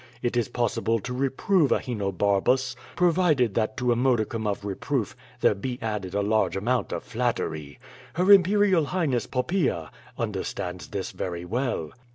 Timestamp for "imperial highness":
8.31-9.27